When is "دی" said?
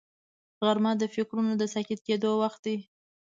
2.65-2.77